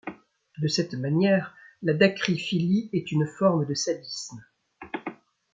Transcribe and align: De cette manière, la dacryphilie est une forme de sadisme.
De 0.57 0.67
cette 0.67 0.95
manière, 0.95 1.55
la 1.83 1.93
dacryphilie 1.93 2.89
est 2.91 3.11
une 3.11 3.27
forme 3.37 3.67
de 3.67 3.75
sadisme. 3.75 4.43